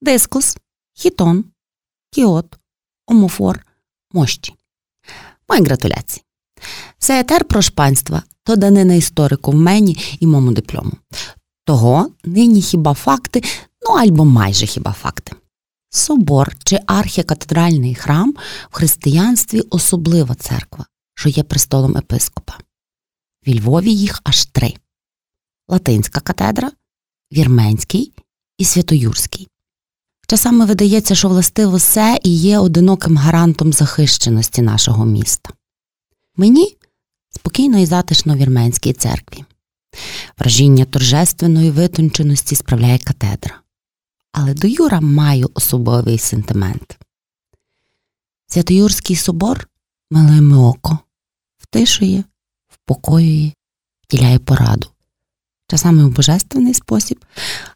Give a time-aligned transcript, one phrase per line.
[0.00, 0.56] дискус,
[0.94, 1.44] хітон,
[2.10, 2.58] кіот,
[3.06, 3.66] омофор,
[4.12, 4.54] мощі.
[5.48, 6.24] Мої гратуляції.
[6.98, 10.92] Це етер про шпанства, то данина історику в мені і моєму диплому.
[11.64, 13.42] Того нині хіба факти,
[13.88, 15.36] ну або майже хіба факти.
[15.90, 18.34] Собор чи архікатедральний храм
[18.70, 22.58] в християнстві особлива церква, що є престолом епископа.
[23.46, 24.74] В Львові їх аж три:
[25.68, 26.72] Латинська катедра,
[27.32, 28.12] Вірменський
[28.58, 29.48] і Святоюрський.
[30.28, 35.50] Часами видається, що властиво все і є одиноким гарантом захищеності нашого міста.
[36.36, 36.76] Мені
[37.30, 39.44] спокійно і затишно в Вірменській церкві.
[40.38, 43.60] Вражіння торжественної витонченості справляє катедра.
[44.32, 46.98] Але до Юра маю особовий сентимент.
[48.46, 49.68] Святоюрський собор
[50.10, 50.98] милиме око,
[51.58, 52.24] втишує,
[52.68, 53.52] впокоює,
[54.02, 54.88] втіляє пораду,
[55.68, 57.24] часами у божественний спосіб,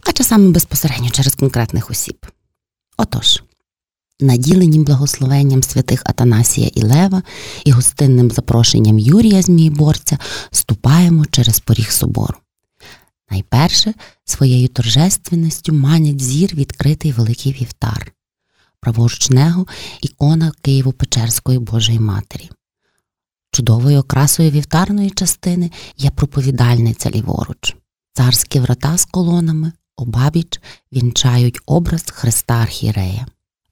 [0.07, 2.27] а часами безпосередньо через конкретних осіб.
[3.13, 3.43] Отож,
[4.21, 7.23] наділені благословенням святих Атанасія і Лева
[7.65, 10.19] і гостинним запрошенням Юрія Змієборця
[10.51, 12.35] ступаємо через поріг собору.
[13.31, 13.95] Найперше
[14.25, 18.13] своєю торжественністю манять зір відкритий великий вівтар,
[18.81, 19.67] праворуч него
[20.03, 22.51] ікона Києво-Печерської Божої Матері.
[23.53, 27.77] Чудовою окрасою вівтарної частини є проповідальниця ліворуч,
[28.13, 30.61] царські врата з колонами, обабіч
[30.93, 33.27] вінчають образ Христа Архірея.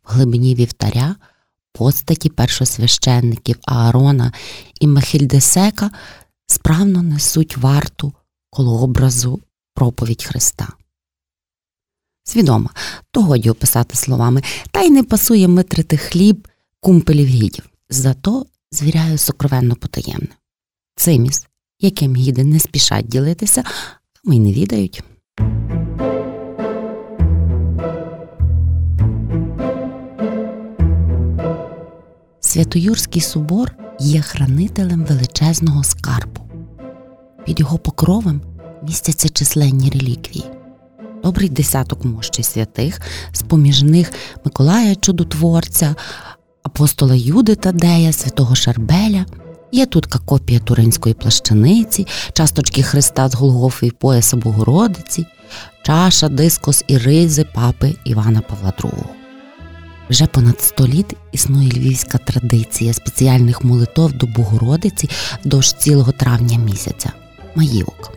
[0.04, 1.16] В глибині вівтаря
[1.72, 4.32] постаті першосвященників Аарона
[4.80, 5.90] і Мехільдесека
[6.46, 8.12] справно несуть варту
[8.50, 9.40] коло образу
[9.74, 10.68] проповідь Христа.
[12.24, 12.70] Свідомо,
[13.10, 16.48] то годі описати словами, та й не пасує митрити хліб
[16.80, 17.64] кумпелів гідів.
[17.90, 20.28] Зато звіряю сокровенно потаємне.
[20.96, 21.46] Циміс,
[21.80, 25.02] яким гіди не спішать ділитися, а ми й не відають.
[32.48, 36.40] Святоюрський собор є хранителем величезного скарбу.
[37.46, 38.40] Під його покровом
[38.82, 40.44] містяться численні реліквії.
[41.22, 43.00] Добрий десяток мощей святих,
[43.32, 44.12] з поміж них
[44.44, 45.94] Миколая Чудотворця,
[46.62, 49.26] апостола Юди Тадея, святого Шарбеля.
[49.72, 55.26] Є тут копія туринської плащаниці, часточки Христа з Голгофи і пояса Богородиці,
[55.82, 59.27] чаша, дискос і ризи папи Івана Павла II.
[60.10, 65.10] Вже понад сто літ існує львівська традиція спеціальних молитов до Богородиці
[65.44, 67.12] вдовж цілого травня місяця
[67.54, 68.12] маївок.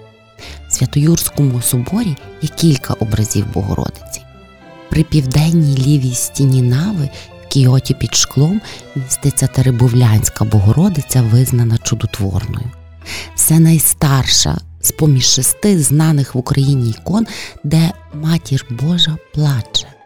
[0.67, 4.21] В Святоюрському соборі є кілька образів Богородиці.
[4.89, 7.09] При південній лівій стіні нави
[7.45, 8.61] в Кіоті під шклом
[8.95, 12.71] міститься Теребовлянська Богородиця, визнана чудотворною.
[13.35, 17.27] Це найстарша з поміж шести знаних в Україні ікон,
[17.63, 20.00] де матір Божа плаче.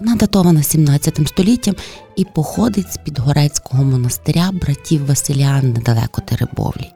[0.00, 1.74] Вона датована 17 століттям
[2.16, 6.92] і походить з підгорецького монастиря братів Василіан недалеко Теребовлі.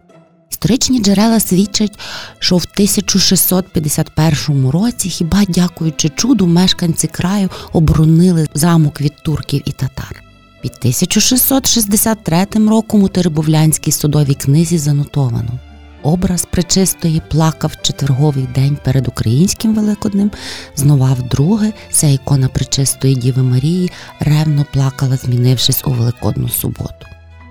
[0.51, 1.99] Історичні джерела свідчать,
[2.39, 10.23] що в 1651 році, хіба дякуючи чуду, мешканці краю оборонили замок від турків і татар.
[10.63, 15.59] Під 1663 роком у Теребовлянській судовій книзі занотовано.
[16.03, 20.31] Образ пречистої плакав четверговий день перед українським Великоднем,
[20.77, 27.07] знова вдруге ця ікона пречистої Діви Марії ревно плакала, змінившись у Великодну суботу.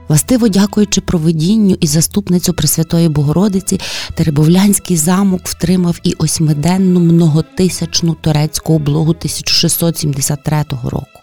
[0.07, 3.79] Властиво дякуючи провидінню і заступницю Пресвятої Богородиці,
[4.15, 11.19] Теребовлянський замок втримав і осьмиденну многотисячну турецьку облогу 1673 року.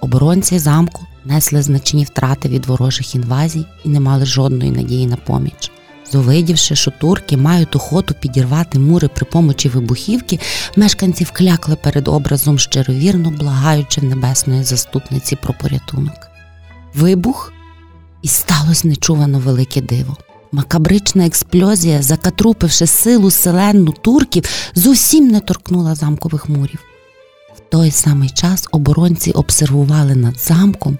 [0.00, 5.70] Оборонці замку несли значні втрати від ворожих інвазій і не мали жодної надії на поміч.
[6.12, 10.40] Зовидівши, що турки мають охоту підірвати мури при помочі вибухівки,
[10.76, 16.28] мешканці вклякли перед образом щировірно, благаючи в небесної заступниці про порятунок.
[16.94, 17.52] Вибух
[18.22, 20.16] і сталося нечувано велике диво.
[20.52, 26.80] Макабрична експлозія, закатрупивши силу селенну турків, зовсім не торкнула замкових мурів.
[27.56, 30.98] В той самий час оборонці обсервували над замком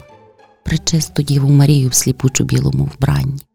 [0.64, 3.47] причисту Діву Марію в сліпучу білому вбранні.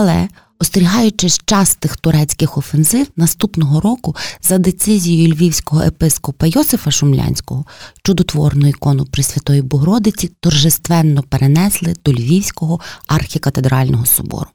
[0.00, 7.64] Але, остерігаючись частих турецьких офензив, наступного року за децизією львівського епископа Йосифа Шумлянського
[8.02, 14.46] чудотворну ікону Пресвятої Богородиці торжественно перенесли до Львівського архікатедрального собору.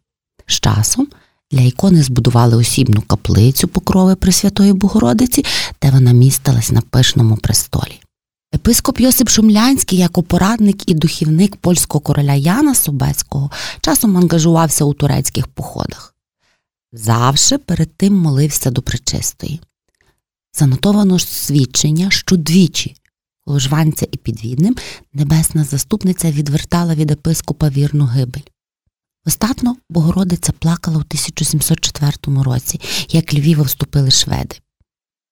[0.48, 1.08] З часом
[1.52, 5.46] для ікони збудували осібну каплицю покрови Пресвятої Богородиці,
[5.82, 8.00] де вона містилась на пишному престолі.
[8.56, 15.48] Епископ Йосип Шумлянський, як порадник і духівник польського короля Яна Собецького, часом ангажувався у турецьких
[15.48, 16.16] походах.
[16.94, 19.62] Завше перед тим молився до причистої.
[20.54, 22.96] занотовано свідчення, що двічі
[23.46, 24.76] ложванця і підвідним
[25.14, 28.48] небесна заступниця відвертала від епископа вірну гибель.
[29.26, 34.56] Остатно Богородиця плакала у 1704 році, як Львіва вступили шведи.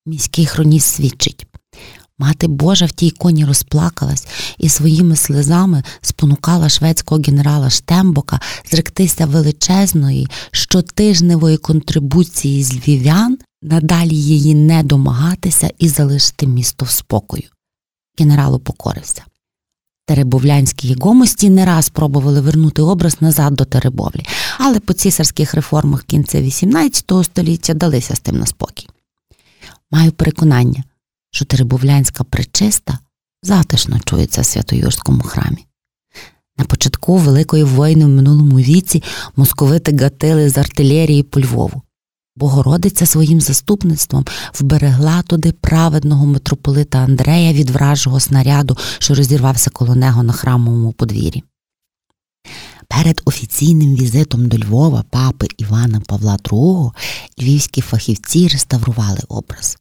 [0.05, 1.47] Міський хроніст свідчить
[2.19, 4.27] Мати Божа в тій коні розплакалась
[4.57, 8.39] і своїми слезами спонукала шведського генерала Штембока
[8.71, 17.43] зректися величезної щотижневої контрибуції з львів'ян, надалі її не домагатися і залишити місто в спокою.
[18.19, 19.23] Генерал упокорився.
[20.05, 24.25] Теребовлянські гомості не раз пробували вернути образ назад до Теребовлі,
[24.57, 28.87] але по цісарських реформах кінця XVIII століття далися з тим на спокій.
[29.91, 30.83] Маю переконання,
[31.33, 32.99] що Теребовлянська причиста
[33.43, 35.65] затишно чується в Святоюрському храмі.
[36.57, 39.03] На початку Великої війни в минулому віці
[39.35, 41.81] московити гатили з артилерії по Львову.
[42.35, 50.23] Богородиця своїм заступництвом вберегла туди праведного митрополита Андрея від вражого снаряду, що розірвався коло нього
[50.23, 51.43] на храмовому подвір'ї.
[52.87, 56.91] Перед офіційним візитом до Львова папи Івана Павла II
[57.41, 59.77] львівські фахівці реставрували образ.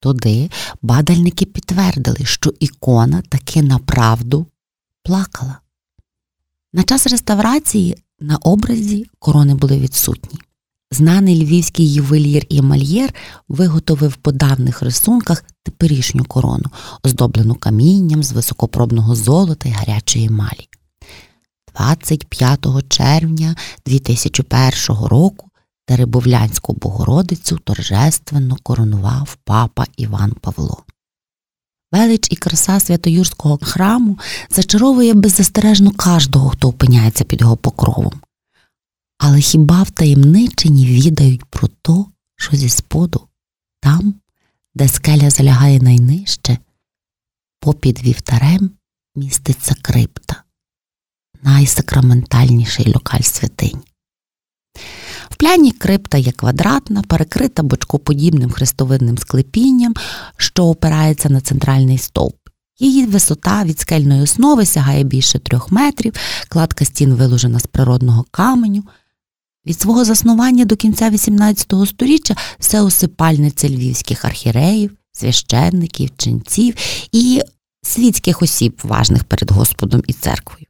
[0.00, 0.50] Туди
[0.82, 4.46] бадальники підтвердили, що ікона таки направду
[5.02, 5.58] плакала.
[6.72, 10.38] На час реставрації на образі корони були відсутні.
[10.90, 13.14] Знаний львівський ювелір і емальєр
[13.48, 16.64] виготовив по давних рисунках теперішню корону,
[17.02, 20.68] оздоблену камінням з високопробного золота і гарячої емалі.
[21.74, 23.56] 25 червня
[23.86, 25.47] 2001 року
[25.88, 30.84] Теребовлянську Богородицю торжественно коронував папа Іван Павло.
[31.92, 34.18] Велич і краса Святоюрського храму
[34.50, 38.20] зачаровує беззастережно кожного, хто опиняється під його покровом.
[39.18, 42.06] Але хіба в таємничині відають про то,
[42.36, 43.28] що зі споду,
[43.80, 44.14] там,
[44.74, 46.58] де скеля залягає найнижче,
[47.60, 48.70] попід вівтарем
[49.14, 50.42] міститься крипта,
[51.42, 53.82] найсакраментальніший локаль святинь.
[55.38, 59.94] В пляні крипта є квадратна, перекрита бочкоподібним хрестовидним склепінням,
[60.36, 62.36] що опирається на центральний стовп.
[62.78, 66.12] Її висота від скельної основи сягає більше трьох метрів,
[66.48, 68.84] кладка стін виложена з природного каменю.
[69.66, 76.74] Від свого заснування до кінця XVIII століття це осипальниця львівських архіреїв, священників, ченців
[77.12, 77.42] і
[77.82, 80.67] світських осіб, важних перед Господом і церквою.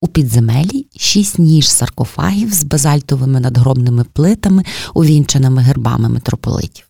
[0.00, 4.64] У підземелі шість ніж саркофагів з базальтовими надгробними плитами,
[4.94, 6.88] увінченими гербами митрополитів.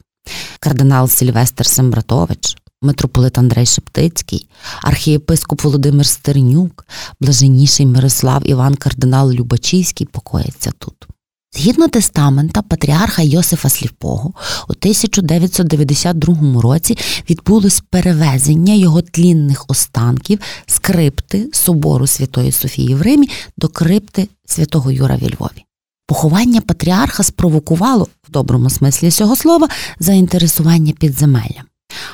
[0.60, 4.49] Кардинал Сільвестр Сембратович, митрополит Андрей Шептицький,
[4.82, 6.87] архієпископ Володимир Стернюк,
[7.20, 11.08] блаженніший Мирослав Іван Кардинал Любачівський покояться тут.
[11.53, 14.33] Згідно тестамента патріарха Йосифа Сліпого,
[14.69, 16.99] у 1992 році
[17.31, 24.91] відбулось перевезення його тлінних останків з крипти собору Святої Софії в Римі до крипти святого
[24.91, 25.65] Юра в Львові.
[26.06, 29.69] Поховання патріарха спровокувало, в доброму смислі цього слова,
[30.00, 31.65] заінтересування підземелля.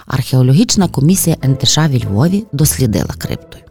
[0.06, 3.63] Археологічна комісія НТШ в Львові дослідила крипту.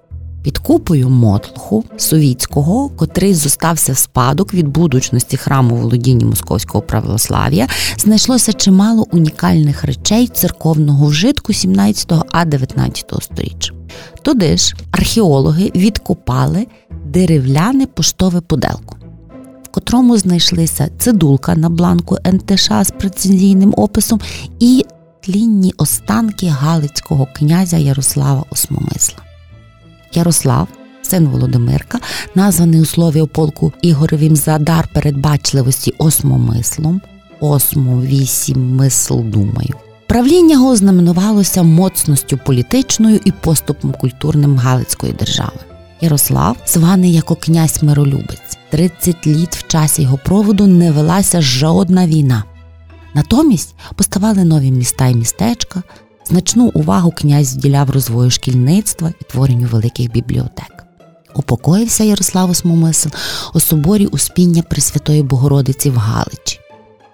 [0.43, 7.67] Під купою мотлуху совітського, котрий зостався в спадок від будучності храму володіння московського православ'я,
[7.97, 13.71] знайшлося чимало унікальних речей церковного вжитку 17 а 19 століття.
[14.21, 16.67] Туди ж археологи відкопали
[17.05, 18.95] деревляне поштове пуделко,
[19.63, 24.19] в котрому знайшлися цидулка на бланку НТШ з прецензійним описом
[24.59, 24.85] і
[25.21, 29.32] тлінні останки Галицького князя Ярослава Осмомисла.
[30.13, 30.67] Ярослав,
[31.01, 32.00] син Володимирка,
[32.36, 37.01] названий у слові о полку Ігоревім за дар передбачливості осмомислом,
[37.39, 39.74] осмо вісім мисл думаю.
[40.08, 45.60] Правління його знаменувалося моцністю політичною і поступом культурним Галицької держави.
[46.01, 52.43] Ярослав, званий як князь миролюбець, 30 літ в часі його проводу не велася жодна війна.
[53.13, 55.84] Натомість поставали нові міста і містечка,
[56.25, 60.84] Значну увагу князь вділяв розвою шкільництва і творенню великих бібліотек.
[61.36, 63.10] Упокоївся Ярослав Осмомисл
[63.53, 66.60] у соборі Успіння Пресвятої Богородиці в Галичі.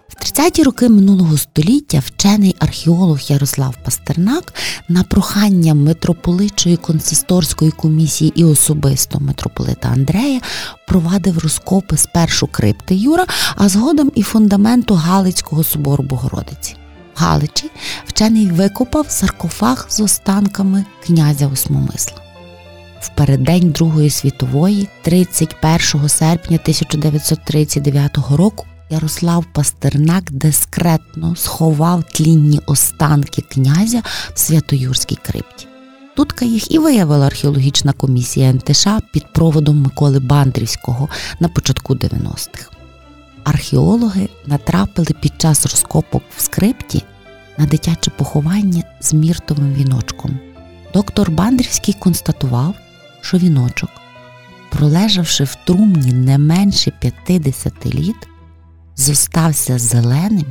[0.07, 4.53] В 30-ті роки минулого століття вчений археолог Ярослав Пастернак
[4.89, 10.41] на прохання митрополитчої консисторської комісії і особисто митрополита Андрея
[10.87, 13.25] провадив розкопи спершу крипти Юра,
[13.55, 16.75] а згодом і фундаменту Галицького собору Богородиці.
[17.19, 17.71] Галичі
[18.05, 22.17] вчений викопав саркофаг з останками князя Осмомисла.
[23.01, 34.01] В переддень Другої світової, 31 серпня 1939 року, Ярослав Пастернак дискретно сховав тлінні останки князя
[34.33, 35.67] в Святоюрській крипті.
[36.15, 41.09] Тутка їх і виявила археологічна комісія НТШ під проводом Миколи Бандрівського
[41.39, 42.78] на початку 90-х.
[43.43, 47.03] Археологи натрапили під час розкопок в скрипті
[47.57, 50.39] на дитяче поховання з міртовим віночком.
[50.93, 52.75] Доктор Бандрівський констатував,
[53.21, 53.89] що віночок,
[54.69, 58.27] пролежавши в трумні не менше 50 літ,
[58.95, 60.45] зостався зеленим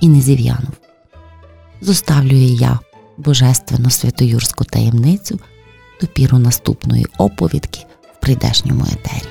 [0.00, 0.72] і не зів'янув.
[1.80, 2.78] Зоставлюю я
[3.16, 5.40] божественно святоюрську таємницю
[6.00, 7.80] до піру наступної оповідки
[8.16, 9.28] в прийдешньому етері.